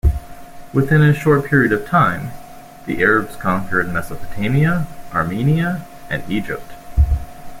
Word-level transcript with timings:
Within 0.73 1.03
a 1.03 1.13
short 1.13 1.45
period 1.45 1.71
of 1.71 1.85
time, 1.85 2.31
the 2.87 3.03
Arabs 3.03 3.35
conquered 3.35 3.93
Mesopotamia, 3.93 4.87
Armenia 5.13 5.85
and 6.09 6.23
Egypt. 6.27 6.71